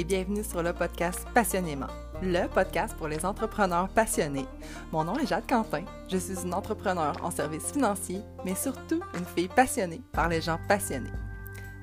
[0.00, 1.88] et bienvenue sur le podcast Passionnément,
[2.22, 4.46] le podcast pour les entrepreneurs passionnés.
[4.92, 9.26] Mon nom est Jade Quentin, je suis une entrepreneur en services financiers, mais surtout une
[9.26, 11.12] fille passionnée par les gens passionnés.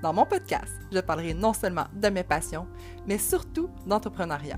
[0.01, 2.65] Dans mon podcast, je parlerai non seulement de mes passions,
[3.05, 4.57] mais surtout d'entrepreneuriat.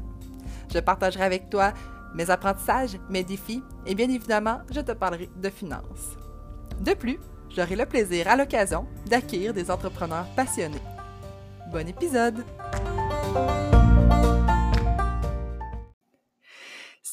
[0.73, 1.73] Je partagerai avec toi
[2.15, 6.15] mes apprentissages, mes défis et bien évidemment, je te parlerai de finances.
[6.79, 7.19] De plus,
[7.49, 10.81] j'aurai le plaisir à l'occasion d'accueillir des entrepreneurs passionnés.
[11.73, 12.45] Bon épisode!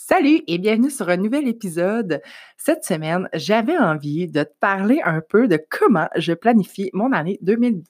[0.08, 2.22] Salut et bienvenue sur un nouvel épisode.
[2.56, 7.38] Cette semaine, j'avais envie de te parler un peu de comment je planifie mon année
[7.42, 7.82] 2020,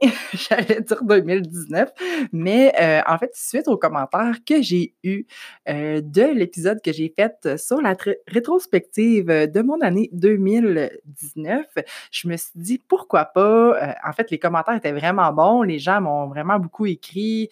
[0.32, 1.90] j'allais dire 2019,
[2.32, 5.24] mais euh, en fait, suite aux commentaires que j'ai eus
[5.68, 7.96] euh, de l'épisode que j'ai fait sur la
[8.28, 11.66] rétrospective de mon année 2019,
[12.10, 13.40] je me suis dit pourquoi pas.
[13.40, 17.48] Euh, en fait, les commentaires étaient vraiment bons, les gens m'ont vraiment beaucoup écrit.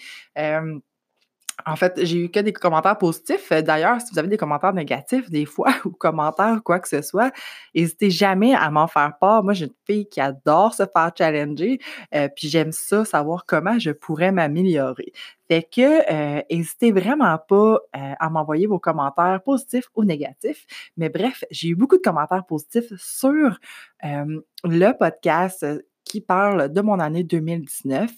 [1.66, 3.50] En fait, j'ai eu que des commentaires positifs.
[3.50, 7.33] D'ailleurs, si vous avez des commentaires négatifs, des fois, ou commentaires, quoi que ce soit,
[7.75, 9.42] n'hésitez jamais à m'en faire part.
[9.42, 11.78] Moi, j'ai une fille qui adore se faire challenger,
[12.14, 15.12] euh, puis j'aime ça, savoir comment je pourrais m'améliorer.
[15.48, 20.66] Fait que, n'hésitez euh, vraiment pas euh, à m'envoyer vos commentaires positifs ou négatifs.
[20.97, 23.58] Mais bref, j'ai eu beaucoup de commentaires positifs sur
[24.03, 25.66] le podcast
[26.05, 28.11] qui parle de mon année 2019.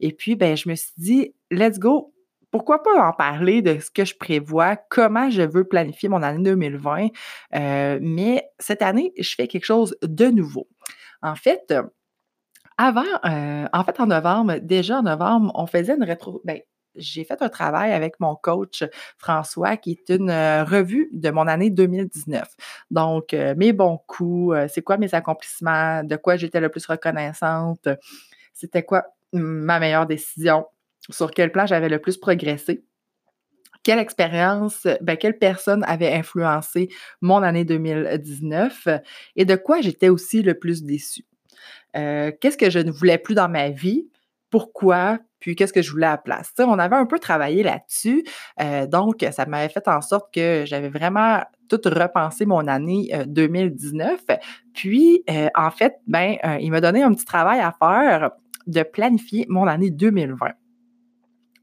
[0.00, 2.11] Et puis, ben, je me suis dit, let's go,
[2.52, 6.42] pourquoi pas en parler de ce que je prévois, comment je veux planifier mon année
[6.44, 7.08] 2020.
[7.54, 10.68] Euh, mais cette année, je fais quelque chose de nouveau.
[11.22, 11.74] En fait,
[12.76, 16.42] avant, euh, en fait, en novembre, déjà en novembre, on faisait une rétro.
[16.44, 16.60] Ben,
[16.94, 18.84] j'ai fait un travail avec mon coach
[19.16, 22.46] François, qui est une euh, revue de mon année 2019.
[22.90, 27.88] Donc, mes bons coups, c'est quoi mes accomplissements, de quoi j'étais le plus reconnaissante,
[28.52, 30.66] c'était quoi ma meilleure décision,
[31.10, 32.84] sur quel plan j'avais le plus progressé,
[33.82, 36.88] quelle expérience, ben, quelle personne avait influencé
[37.20, 38.88] mon année 2019
[39.36, 41.26] et de quoi j'étais aussi le plus déçue.
[41.96, 44.08] Euh, qu'est-ce que je ne voulais plus dans ma vie,
[44.50, 46.52] pourquoi, puis qu'est-ce que je voulais à la place?
[46.58, 48.24] on avait un peu travaillé là-dessus,
[48.60, 54.20] euh, donc ça m'avait fait en sorte que j'avais vraiment tout repensé mon année 2019.
[54.74, 58.30] Puis, euh, en fait, ben, il m'a donné un petit travail à faire
[58.66, 60.52] de planifier mon année 2020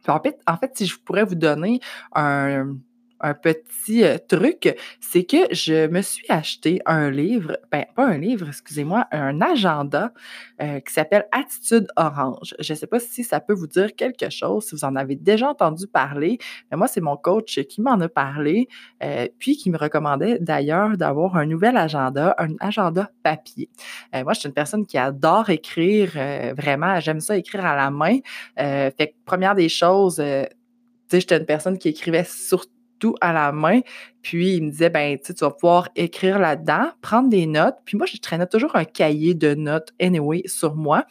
[0.08, 1.80] en fait, si je pourrais vous donner
[2.14, 2.76] un,
[3.22, 8.18] un petit euh, truc, c'est que je me suis acheté un livre, ben pas un
[8.18, 10.14] livre, excusez-moi, un agenda
[10.62, 12.56] euh, qui s'appelle Attitude Orange.
[12.60, 15.16] Je ne sais pas si ça peut vous dire quelque chose, si vous en avez
[15.16, 16.38] déjà entendu parler,
[16.72, 18.68] mais moi, c'est mon coach qui m'en a parlé,
[19.04, 23.70] euh, puis qui me recommandait d'ailleurs d'avoir un nouvel agenda, un agenda papier.
[24.14, 26.12] moi, je suis une personne qui adore écrire,
[26.56, 28.20] vraiment, j'aime ça écrire à la main.
[28.58, 33.34] fait que, première des choses, tu sais, j'étais une personne qui écrivait surtout tout à
[33.34, 33.80] la main.
[34.22, 37.78] Puis il me disait, ben, tu vas pouvoir écrire là-dedans, prendre des notes.
[37.86, 41.06] Puis moi, je traînais toujours un cahier de notes, anyway, sur moi.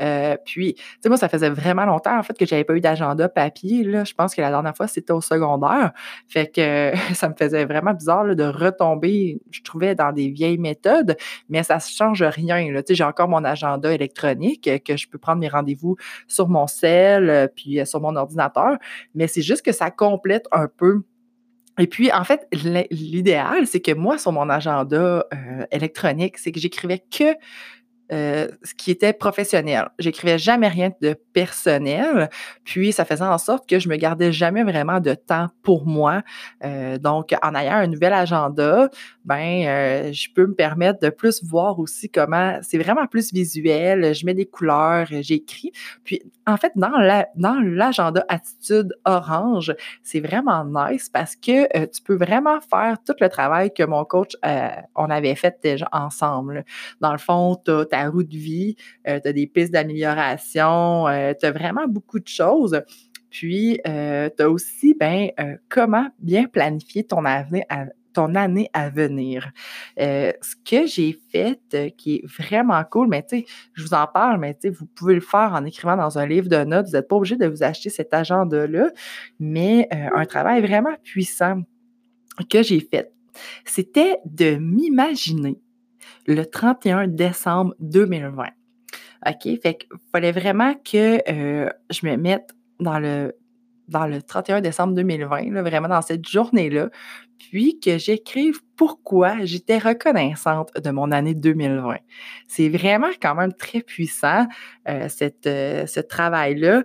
[0.00, 2.80] Euh, puis, tu sais, moi, ça faisait vraiment longtemps, en fait, que j'avais pas eu
[2.80, 3.84] d'agenda papier.
[3.84, 4.04] Là.
[4.04, 5.92] Je pense que la dernière fois, c'était au secondaire.
[6.28, 11.16] Fait que ça me faisait vraiment bizarre de retomber, je trouvais, dans des vieilles méthodes,
[11.48, 12.66] mais ça ne change rien.
[12.66, 16.66] Tu sais, j'ai encore mon agenda électronique que je peux prendre mes rendez-vous sur mon
[16.66, 18.76] cell, euh, puis euh, sur mon ordinateur.
[19.14, 21.02] Mais c'est juste que ça complète un peu
[21.78, 22.46] et puis, en fait,
[22.90, 24.96] l'idéal, c'est que moi, sur mon agenda
[25.32, 27.34] euh, électronique, c'est que j'écrivais que
[28.12, 29.88] euh, ce qui était professionnel.
[29.98, 32.28] J'écrivais jamais rien de personnel,
[32.62, 36.22] puis ça faisait en sorte que je me gardais jamais vraiment de temps pour moi.
[36.64, 38.90] Euh, donc, en ayant un nouvel agenda,
[39.24, 44.14] ben, euh, je peux me permettre de plus voir aussi comment c'est vraiment plus visuel.
[44.14, 45.72] Je mets des couleurs, j'écris.
[46.04, 52.02] Puis, en fait, dans la, dans l'agenda attitude orange, c'est vraiment nice parce que tu
[52.02, 54.32] peux vraiment faire tout le travail que mon coach
[54.94, 56.64] on avait fait déjà ensemble.
[57.00, 58.74] Dans le fond, tu ta roue de vie,
[59.06, 62.82] euh, tu as des pistes d'amélioration, euh, tu as vraiment beaucoup de choses.
[63.30, 65.30] Puis, euh, tu as aussi ben,
[65.68, 67.62] comment bien planifier ton avenir
[68.12, 69.50] ton année à venir.
[69.98, 71.58] ce que j'ai fait
[71.96, 74.86] qui est vraiment cool, mais tu sais, je vous en parle, mais tu sais, vous
[74.86, 76.86] pouvez le faire en écrivant dans un livre de notes.
[76.86, 78.92] Vous n'êtes pas obligé de vous acheter cet agenda-là,
[79.40, 81.62] mais un travail vraiment puissant
[82.48, 83.12] que j'ai fait,
[83.64, 85.58] c'était de m'imaginer
[86.26, 88.44] le 31 décembre 2020.
[89.26, 89.60] OK?
[89.62, 93.34] Fait qu'il fallait vraiment que euh, je me mette dans le
[93.88, 96.88] dans le 31 décembre 2020, là, vraiment dans cette journée-là,
[97.38, 101.96] puis que j'écrive pourquoi j'étais reconnaissante de mon année 2020.
[102.48, 104.46] C'est vraiment quand même très puissant,
[104.88, 105.08] euh,
[105.46, 106.82] euh, ce travail-là,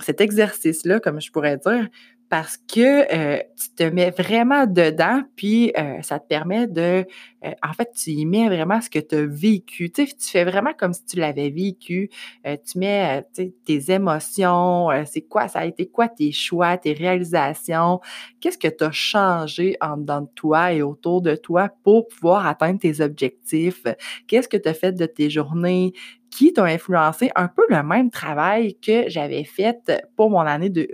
[0.00, 1.88] cet exercice-là, comme je pourrais dire,
[2.28, 7.06] parce que euh, tu te mets vraiment dedans, puis euh, ça te permet de...
[7.44, 9.90] Euh, en fait, tu y mets vraiment ce que tu as vécu.
[9.90, 12.10] Tu, fais vraiment comme si tu l'avais vécu.
[12.44, 13.24] tu mets
[13.64, 18.00] tes émotions, c'est quoi, ça a été quoi tes choix, tes réalisations,
[18.40, 22.46] qu'est-ce que tu as changé en dedans de toi et autour de toi pour pouvoir
[22.46, 23.84] atteindre tes objectifs,
[24.26, 25.92] qu'est-ce que tu as fait de tes journées,
[26.38, 29.76] qui t'ont influencé un peu le même travail que j'avais fait
[30.14, 30.88] pour mon année de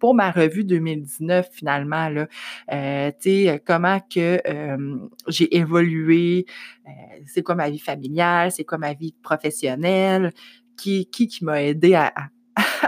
[0.00, 2.26] pour ma revue 2019 finalement là.
[2.72, 4.96] Euh, tu sais comment que euh,
[5.28, 6.46] j'ai évolué
[6.88, 6.90] euh,
[7.26, 10.32] c'est quoi ma vie familiale c'est quoi ma vie professionnelle
[10.76, 12.12] qui qui qui m'a aidé à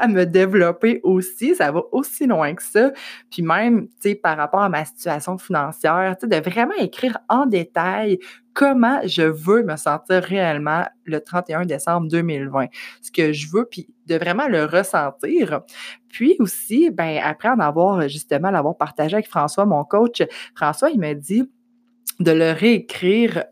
[0.09, 1.55] me développer aussi.
[1.55, 2.93] Ça va aussi loin que ça.
[3.31, 7.19] Puis même, tu sais, par rapport à ma situation financière, tu sais, de vraiment écrire
[7.29, 8.19] en détail
[8.53, 12.67] comment je veux me sentir réellement le 31 décembre 2020.
[13.01, 15.61] Ce que je veux, puis de vraiment le ressentir.
[16.09, 20.23] Puis aussi, ben après en avoir justement l'avoir partagé avec François, mon coach,
[20.55, 21.49] François, il m'a dit
[22.19, 23.45] de le réécrire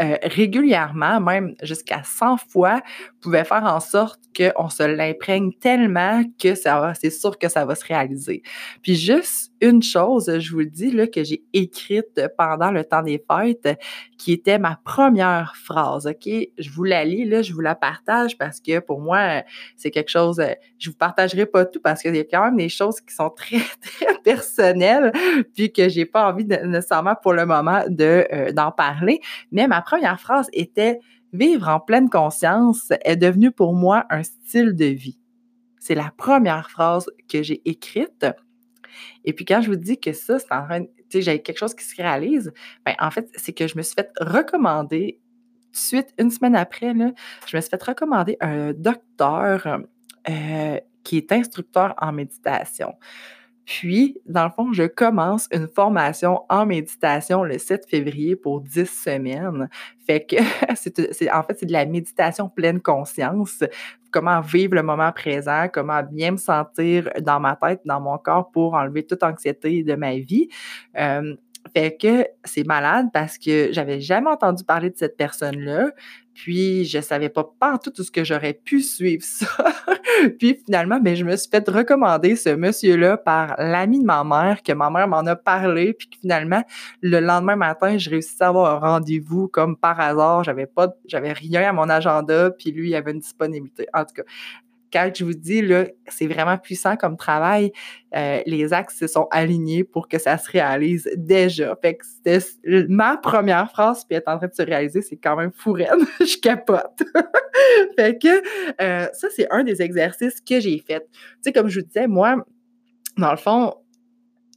[0.00, 2.80] euh, régulièrement, même jusqu'à 100 fois,
[3.20, 7.74] pouvait faire en sorte qu'on se l'imprègne tellement que ça c'est sûr que ça va
[7.74, 8.42] se réaliser.
[8.82, 13.02] Puis juste une chose, je vous le dis, là, que j'ai écrite pendant le temps
[13.02, 13.78] des fêtes,
[14.18, 16.28] qui était ma première phrase, OK?
[16.58, 19.42] Je vous la lis, là, je vous la partage parce que pour moi,
[19.76, 20.42] c'est quelque chose,
[20.78, 23.30] je vous partagerai pas tout parce qu'il y a quand même des choses qui sont
[23.30, 25.12] très, très personnelles,
[25.54, 29.20] puis que j'ai pas envie nécessairement pour le moment de, euh, d'en parler.
[29.52, 30.98] Mais ma première phrase était
[31.32, 35.18] Vivre en pleine conscience est devenu pour moi un style de vie.
[35.78, 38.26] C'est la première phrase que j'ai écrite.
[39.24, 41.84] Et puis quand je vous dis que ça, c'est en train, j'ai quelque chose qui
[41.84, 42.52] se réalise,
[42.84, 45.20] ben en fait, c'est que je me suis fait recommander
[45.72, 46.92] suite, une semaine après,
[47.46, 49.80] je me suis fait recommander un docteur
[50.28, 52.94] euh, qui est instructeur en méditation.
[53.64, 58.86] Puis, dans le fond, je commence une formation en méditation le 7 février pour 10
[58.86, 59.68] semaines.
[60.04, 60.36] Fait que,
[60.74, 63.62] c'est, en fait, c'est de la méditation pleine conscience.
[64.12, 68.50] Comment vivre le moment présent, comment bien me sentir dans ma tête, dans mon corps
[68.50, 70.48] pour enlever toute anxiété de ma vie.
[70.98, 71.34] Euh,
[71.74, 75.90] fait que c'est malade parce que j'avais jamais entendu parler de cette personne-là.
[76.34, 79.46] Puis, je savais pas partout tout ce que j'aurais pu suivre ça.
[80.38, 84.62] puis, finalement, ben, je me suis fait recommander ce monsieur-là par l'ami de ma mère,
[84.62, 85.92] que ma mère m'en a parlé.
[85.92, 86.62] Puis, finalement,
[87.00, 90.44] le lendemain matin, j'ai réussi à avoir un rendez-vous comme par hasard.
[90.44, 92.50] J'avais pas, rien à mon agenda.
[92.50, 93.86] Puis, lui, il avait une disponibilité.
[93.92, 94.22] En tout cas,
[94.92, 97.72] quand je vous dis, là, c'est vraiment puissant comme travail,
[98.14, 101.76] euh, les axes se sont alignés pour que ça se réalise déjà.
[101.80, 102.44] Fait que c'était
[102.88, 106.04] ma première phrase, puis être en train de se réaliser, c'est quand même fourraine.
[106.20, 107.02] je capote.
[107.96, 108.42] fait que
[108.82, 111.00] euh, ça, c'est un des exercices que j'ai fait.
[111.10, 112.36] Tu sais, comme je vous disais, moi,
[113.16, 113.74] dans le fond,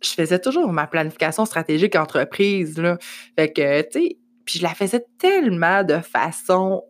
[0.03, 2.97] je faisais toujours ma planification stratégique entreprise, là.
[3.37, 6.83] Fait que, tu sais, puis je la faisais tellement de façon,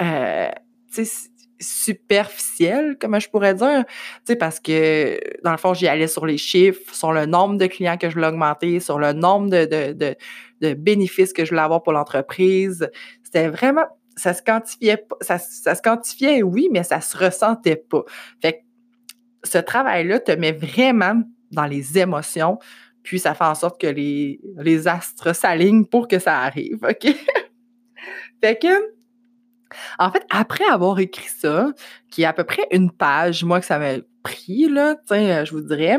[0.00, 0.48] euh,
[0.92, 1.28] tu sais,
[1.60, 3.92] superficielle, comme je pourrais dire, tu
[4.24, 7.66] sais, parce que, dans le fond, j'y allais sur les chiffres, sur le nombre de
[7.66, 11.92] clients que je voulais augmenter, sur le nombre de, bénéfices que je voulais avoir pour
[11.92, 12.90] l'entreprise.
[13.22, 13.86] C'était vraiment,
[14.16, 18.02] ça se quantifiait pas, ça, se quantifiait, oui, mais ça se ressentait pas.
[18.40, 18.58] Fait que
[19.44, 21.22] ce travail-là te met vraiment
[21.52, 22.58] dans les émotions,
[23.02, 27.06] puis ça fait en sorte que les, les astres s'alignent pour que ça arrive, OK?
[28.42, 28.95] fait que,
[29.98, 31.72] en fait, après avoir écrit ça,
[32.10, 35.52] qui est à peu près une page, moi, que ça m'a pris, là, euh, je
[35.52, 35.98] vous dirais,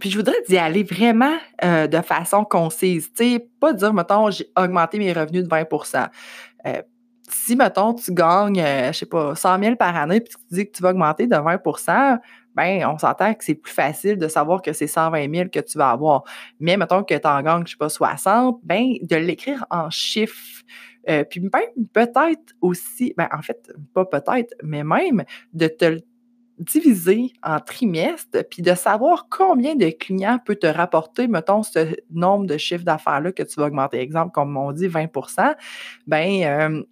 [0.00, 3.12] puis je voudrais d'y aller vraiment euh, de façon concise.
[3.12, 6.08] Tu sais, pas dire, mettons, j'ai augmenté mes revenus de 20%
[6.66, 6.82] euh,
[7.28, 10.76] Si, mettons, tu gagnes, je sais pas, 100 000 par année, puis tu dis que
[10.76, 11.58] tu vas augmenter de 20
[12.54, 15.78] ben, on s'entend que c'est plus facile de savoir que c'est 120 000 que tu
[15.78, 16.24] vas avoir.
[16.60, 20.62] Mais mettons que tu en gagnes, je sais pas, 60, ben, de l'écrire en chiffres.
[21.08, 26.00] Euh, puis même peut-être aussi, ben, en fait, pas peut-être, mais même de te
[26.58, 32.46] diviser en trimestres, puis de savoir combien de clients peut te rapporter, mettons, ce nombre
[32.46, 33.98] de chiffres d'affaires-là que tu vas augmenter.
[33.98, 35.08] Exemple, comme on dit, 20
[36.06, 36.82] ben, euh,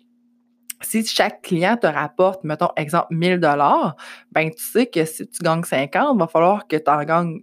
[0.82, 3.96] si chaque client te rapporte, mettons, exemple, 1000 dollars,
[4.32, 7.40] ben tu sais que si tu gagnes 50, il va falloir que tu en gagnes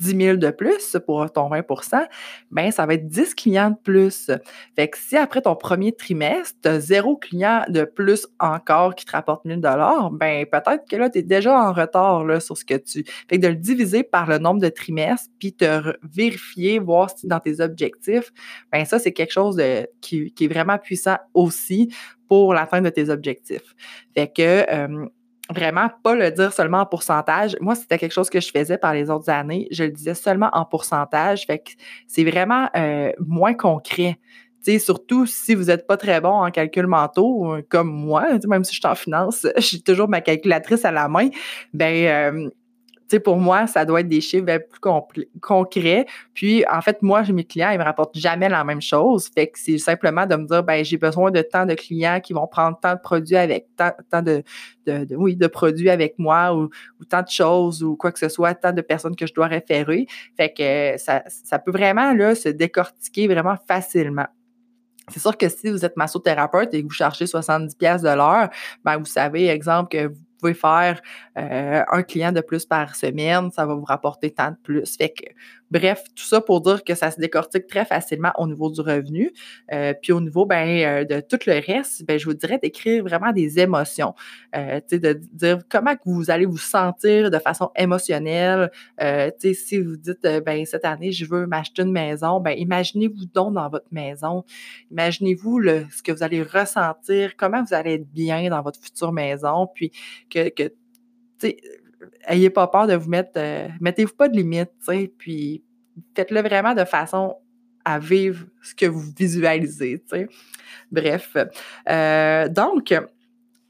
[0.00, 2.06] 10 000 de plus pour ton 20%
[2.50, 4.30] ben ça va être 10 clients de plus.
[4.76, 9.04] Fait que si après ton premier trimestre, tu as zéro client de plus encore qui
[9.04, 12.56] te rapporte 1000 dollars, ben peut-être que là, tu es déjà en retard là, sur
[12.56, 13.04] ce que tu...
[13.28, 17.26] Fait que de le diviser par le nombre de trimestres, puis te vérifier, voir si
[17.26, 18.32] dans tes objectifs,
[18.72, 21.92] ben ça, c'est quelque chose de, qui, qui, est vraiment puissant aussi
[22.28, 23.74] pour l'atteinte de tes objectifs.
[24.14, 24.64] Fait que...
[24.72, 25.06] Euh,
[25.50, 27.54] vraiment pas le dire seulement en pourcentage.
[27.60, 29.68] Moi, c'était quelque chose que je faisais par les autres années.
[29.70, 31.44] Je le disais seulement en pourcentage.
[31.44, 31.70] Fait que
[32.06, 34.18] c'est vraiment euh, moins concret.
[34.62, 38.64] sais, surtout si vous n'êtes pas très bon en calcul mentaux, euh, comme moi, même
[38.64, 41.28] si je suis en finance, j'ai toujours ma calculatrice à la main,
[41.74, 42.50] ben
[43.24, 44.58] pour moi, ça doit être des chiffres
[45.08, 46.06] plus concrets.
[46.32, 49.28] Puis, en fait, moi, mes clients, ils me rapportent jamais la même chose.
[49.34, 52.32] Fait que c'est simplement de me dire, ben, j'ai besoin de tant de clients qui
[52.32, 54.42] vont prendre tant de produits avec, tant, de,
[54.86, 56.68] de produits avec moi ou,
[57.08, 60.06] tant de choses ou quoi que ce soit, tant de personnes que je dois référer.
[60.36, 64.26] Fait que ça, ça peut vraiment, là, se décortiquer vraiment facilement.
[65.08, 68.48] C'est sûr que si vous êtes massothérapeute et que vous cherchez 70 pièces de l'heure,
[68.84, 71.00] ben vous savez, exemple, que vous faire
[71.38, 74.96] euh, un client de plus par semaine, ça va vous rapporter tant de plus.
[74.96, 75.24] Fait que,
[75.74, 79.32] bref, tout ça pour dire que ça se décortique très facilement au niveau du revenu.
[79.72, 83.02] Euh, puis au niveau ben, euh, de tout le reste, ben, je vous dirais d'écrire
[83.02, 84.14] vraiment des émotions.
[84.54, 88.70] de dire comment vous allez vous sentir de façon émotionnelle.
[89.42, 93.68] si vous dites ben, cette année, je veux m'acheter une maison, ben, imaginez-vous donc dans
[93.68, 94.44] votre maison.
[94.92, 99.68] Imaginez-vous ce que vous allez ressentir, comment vous allez être bien dans votre future maison,
[99.74, 99.90] puis
[100.30, 100.70] que, que
[102.26, 104.70] ayez pas peur de vous mettre, euh, mettez-vous pas de limites,
[105.18, 105.64] puis
[106.14, 107.36] faites-le vraiment de façon
[107.84, 110.02] à vivre ce que vous visualisez,
[110.90, 111.36] Bref.
[111.88, 112.94] Euh, donc,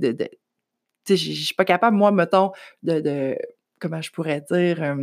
[1.06, 3.36] sais, suis pas capable, moi, mettons, de
[3.80, 4.96] comment je pourrais dire,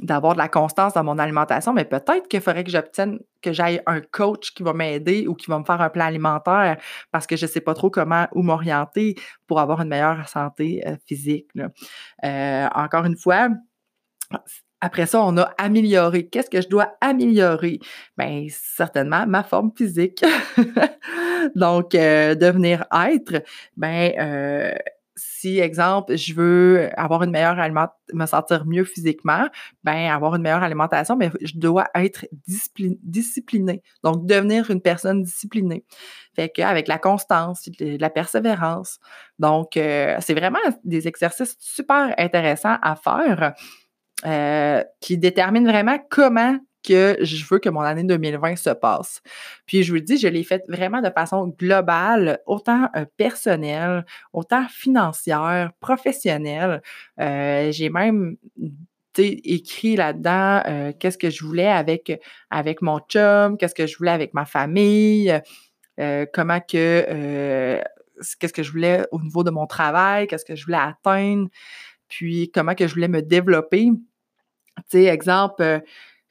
[0.00, 3.82] d'avoir de la constance dans mon alimentation, mais peut-être qu'il faudrait que j'obtienne, que j'aille
[3.86, 6.78] un coach qui va m'aider ou qui va me faire un plan alimentaire
[7.10, 10.82] parce que je ne sais pas trop comment où m'orienter pour avoir une meilleure santé
[10.86, 11.50] euh, physique.
[12.24, 13.48] Euh, encore une fois,
[14.80, 16.26] après ça, on a amélioré.
[16.26, 17.78] Qu'est-ce que je dois améliorer?
[18.16, 20.24] Bien, certainement ma forme physique.
[21.54, 23.44] Donc, euh, devenir être,
[23.76, 24.74] ben,
[25.42, 29.48] si, exemple, je veux avoir une meilleure alimentation, me sentir mieux physiquement,
[29.84, 33.82] ben avoir une meilleure alimentation, mais je dois être disciplinée.
[34.02, 35.84] Donc, devenir une personne disciplinée.
[36.34, 38.98] Fait qu'avec la constance, la persévérance.
[39.38, 43.54] Donc, euh, c'est vraiment des exercices super intéressants à faire
[44.26, 49.22] euh, qui déterminent vraiment comment que je veux que mon année 2020 se passe.
[49.66, 54.04] Puis je vous le dis, je l'ai fait vraiment de façon globale, autant euh, personnelle,
[54.32, 56.82] autant financière, professionnelle.
[57.20, 58.36] Euh, j'ai même
[59.18, 62.20] écrit là-dedans euh, qu'est-ce que je voulais avec,
[62.50, 65.38] avec mon chum, qu'est-ce que je voulais avec ma famille,
[66.32, 67.82] comment que
[68.38, 71.48] qu'est-ce que je voulais au niveau de mon travail, qu'est-ce que je voulais atteindre,
[72.08, 73.90] puis comment que je voulais me développer.
[74.76, 75.82] Tu sais, exemple,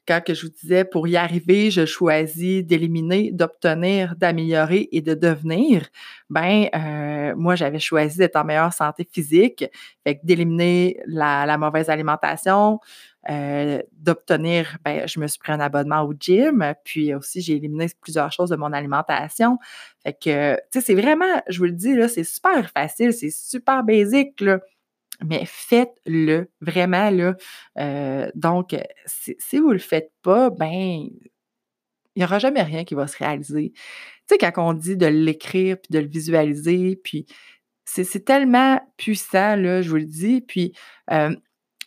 [0.08, 5.14] quand que je vous disais pour y arriver, je choisis d'éliminer, d'obtenir, d'améliorer et de
[5.14, 5.88] devenir,
[6.30, 9.66] ben euh, moi j'avais choisi d'être en meilleure santé physique,
[10.06, 12.80] fait d'éliminer la, mauvaise alimentation,
[13.30, 17.88] euh, d'obtenir, ben, je me suis pris un abonnement au gym, puis aussi j'ai éliminé
[18.02, 19.60] plusieurs choses de mon alimentation.
[20.04, 23.30] Fait que, tu sais, c'est vraiment, je vous le dis, là, c'est super facile, c'est
[23.30, 24.60] super basique, là
[25.24, 27.36] mais faites-le vraiment là.
[27.80, 28.76] Euh, donc,
[29.06, 31.08] si, si, vous le faites pas, ben
[32.16, 33.72] il n'y aura jamais rien qui va se réaliser.
[33.74, 33.82] Tu
[34.30, 37.26] sais, quand on dit de l'écrire puis de le visualiser, puis
[37.86, 40.42] c'est tellement puissant, là, je vous le dis.
[40.42, 40.74] Puis,
[41.12, 41.36] euh,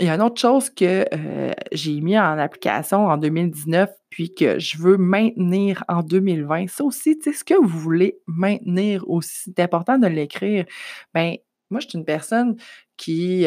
[0.00, 4.34] il y a une autre chose que euh, j'ai mis en application en 2019, puis
[4.34, 6.68] que je veux maintenir en 2020.
[6.68, 10.64] Ça aussi, tu sais, ce que vous voulez maintenir aussi, c'est important de l'écrire.
[11.14, 11.36] Ben,
[11.70, 12.56] moi, je suis une personne
[12.96, 13.46] qui,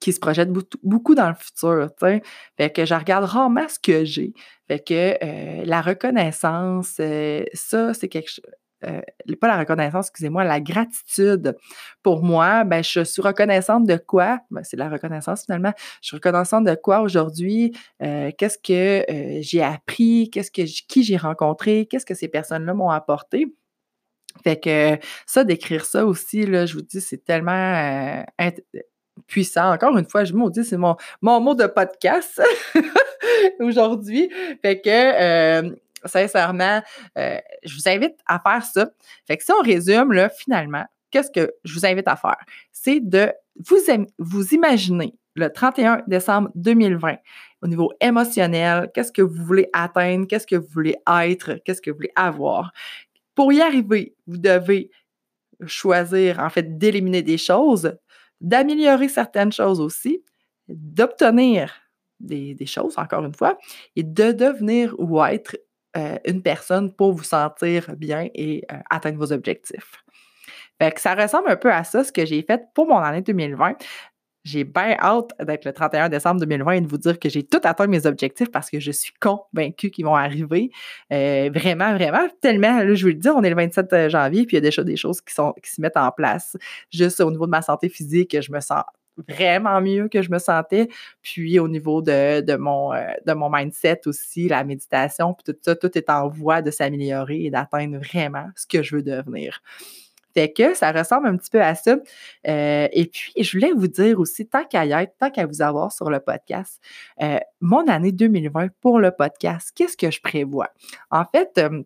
[0.00, 0.50] qui se projette
[0.82, 1.88] beaucoup dans le futur.
[1.98, 4.32] Fait que je regarde rarement ce que j'ai.
[4.68, 7.00] Fait que la reconnaissance,
[7.54, 8.44] ça, c'est quelque chose.
[9.40, 11.56] pas la reconnaissance, excusez-moi, la gratitude.
[12.02, 14.40] Pour moi, ben, je suis reconnaissante de quoi?
[14.50, 15.72] Ben, c'est la reconnaissance finalement.
[16.02, 17.74] Je suis reconnaissante de quoi aujourd'hui?
[18.00, 19.04] qu'est-ce que
[19.40, 20.28] j'ai appris?
[20.30, 21.86] Qu'est-ce que qui j'ai rencontré?
[21.86, 23.46] Qu'est-ce que ces personnes-là m'ont apporté?
[24.42, 28.50] Fait que ça, d'écrire ça aussi, là, je vous dis, c'est tellement euh,
[29.26, 29.72] puissant.
[29.72, 32.42] Encore une fois, je me dis, c'est mon, mon mot de podcast
[33.60, 34.30] aujourd'hui.
[34.62, 35.70] Fait que euh,
[36.04, 36.82] sincèrement,
[37.18, 38.90] euh, je vous invite à faire ça.
[39.26, 42.38] Fait que si on résume, là, finalement, qu'est-ce que je vous invite à faire?
[42.72, 43.32] C'est de
[43.64, 43.78] vous,
[44.18, 47.16] vous imaginer le 31 décembre 2020
[47.62, 51.90] au niveau émotionnel, qu'est-ce que vous voulez atteindre, qu'est-ce que vous voulez être, qu'est-ce que
[51.90, 52.72] vous voulez avoir?
[53.34, 54.90] Pour y arriver, vous devez
[55.66, 57.96] choisir, en fait, d'éliminer des choses,
[58.40, 60.22] d'améliorer certaines choses aussi,
[60.68, 61.72] d'obtenir
[62.20, 63.58] des, choses, encore une fois,
[63.96, 65.56] et de devenir ou être
[65.96, 70.04] euh, une personne pour vous sentir bien et euh, atteindre vos objectifs.
[70.96, 73.76] Ça ressemble un peu à ça, ce que j'ai fait pour mon année 2020.
[74.44, 77.60] J'ai bien hâte d'être le 31 décembre 2020 et de vous dire que j'ai tout
[77.64, 80.70] atteint mes objectifs parce que je suis convaincue qu'ils vont arriver.
[81.12, 82.82] Euh, vraiment, vraiment, tellement.
[82.82, 84.62] Là, je veux le dire, on est le 27 euh, janvier, puis il y a
[84.62, 86.56] déjà des choses qui, sont, qui se mettent en place.
[86.92, 88.82] Juste au niveau de ma santé physique, je me sens
[89.28, 90.88] vraiment mieux que je me sentais.
[91.22, 95.58] Puis au niveau de, de, mon, euh, de mon mindset aussi, la méditation, puis tout
[95.62, 99.62] ça, tout est en voie de s'améliorer et d'atteindre vraiment ce que je veux devenir.
[100.34, 101.96] Fait que ça ressemble un petit peu à ça.
[102.48, 105.62] Euh, et puis, je voulais vous dire aussi, tant qu'à y être, tant qu'à vous
[105.62, 106.80] avoir sur le podcast,
[107.22, 110.68] euh, mon année 2020 pour le podcast, qu'est-ce que je prévois?
[111.10, 111.82] En fait, euh,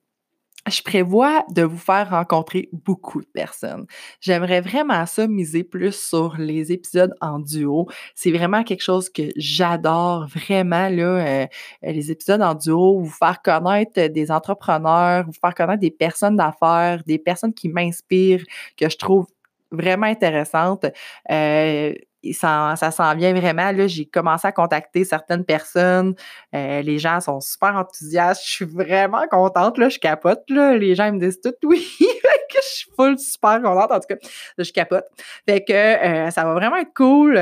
[0.68, 3.86] je prévois de vous faire rencontrer beaucoup de personnes.
[4.20, 7.86] J'aimerais vraiment ça miser plus sur les épisodes en duo.
[8.14, 11.46] C'est vraiment quelque chose que j'adore vraiment, euh,
[11.82, 17.02] les épisodes en duo, vous faire connaître des entrepreneurs, vous faire connaître des personnes d'affaires,
[17.06, 18.44] des personnes qui m'inspirent,
[18.76, 19.26] que je trouve
[19.70, 20.86] vraiment intéressantes.
[21.30, 21.94] Euh,
[22.32, 23.72] ça, s'en vient vraiment.
[23.72, 26.14] Là, j'ai commencé à contacter certaines personnes.
[26.54, 28.42] Euh, les gens sont super enthousiastes.
[28.44, 29.78] Je suis vraiment contente.
[29.78, 30.42] Là, je capote.
[30.48, 30.76] Là.
[30.76, 31.86] Les gens me disent tout oui.
[32.00, 33.90] je suis full super contente.
[33.90, 34.16] En tout cas,
[34.58, 35.04] je capote.
[35.48, 37.38] Fait que euh, ça va vraiment être cool.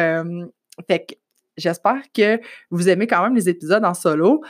[0.88, 1.14] Fait que
[1.56, 4.42] j'espère que vous aimez quand même les épisodes en solo.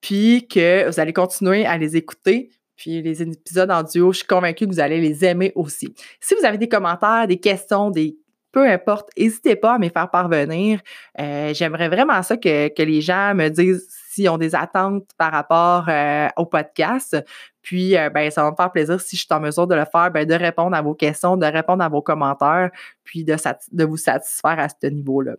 [0.00, 2.50] Puis que vous allez continuer à les écouter.
[2.76, 5.94] Puis les épisodes en duo, je suis convaincue que vous allez les aimer aussi.
[6.20, 8.18] Si vous avez des commentaires, des questions, des
[8.54, 10.80] peu importe, n'hésitez pas à me faire parvenir.
[11.20, 15.32] Euh, j'aimerais vraiment ça que, que, les gens me disent s'ils ont des attentes par
[15.32, 17.16] rapport euh, au podcast.
[17.64, 19.86] Puis, euh, ben, ça va me faire plaisir si je suis en mesure de le
[19.90, 22.70] faire, ben, de répondre à vos questions, de répondre à vos commentaires,
[23.04, 25.36] puis de, vous satisfaire à ce niveau-là.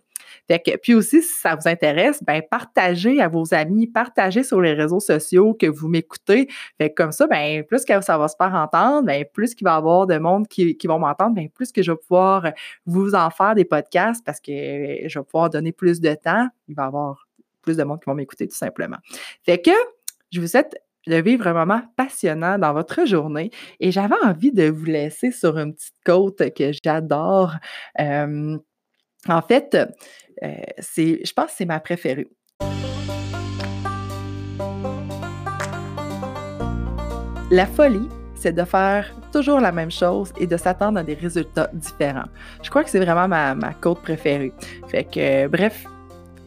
[0.47, 4.59] Fait que, puis aussi, si ça vous intéresse, ben, partagez à vos amis, partagez sur
[4.59, 6.47] les réseaux sociaux que vous m'écoutez.
[6.79, 9.65] Fait que comme ça, ben, plus que ça va se faire entendre, ben, plus qu'il
[9.65, 12.51] va y avoir de monde qui, qui vont m'entendre, ben, plus que je vais pouvoir
[12.87, 16.47] vous en faire des podcasts parce que je vais pouvoir donner plus de temps.
[16.67, 17.27] Il va y avoir
[17.61, 18.97] plus de monde qui vont m'écouter tout simplement.
[19.43, 19.71] Fait que
[20.31, 20.75] je vous souhaite
[21.07, 23.51] de vivre un moment passionnant dans votre journée.
[23.79, 27.55] Et j'avais envie de vous laisser sur une petite côte que j'adore.
[27.97, 29.77] en fait,
[30.43, 30.53] euh,
[30.97, 32.27] je pense que c'est ma préférée.
[37.51, 41.69] La folie, c'est de faire toujours la même chose et de s'attendre à des résultats
[41.73, 42.27] différents.
[42.63, 44.51] Je crois que c'est vraiment ma, ma côte préférée.
[44.87, 45.85] Fait que, bref,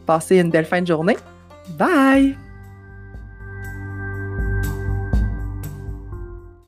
[0.05, 1.17] passez une belle fin de journée.
[1.77, 2.35] Bye!